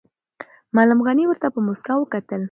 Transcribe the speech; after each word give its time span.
معلم 0.75 0.99
غني 1.07 1.23
ورته 1.27 1.47
په 1.53 1.59
موسکا 1.67 1.93
وکتل. 1.97 2.39